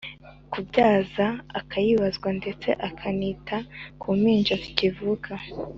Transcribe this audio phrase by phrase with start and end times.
[0.51, 1.25] kubyaza
[1.59, 3.57] akayibazwa ndetse akanita
[4.01, 5.31] ku mpinja zikivuka.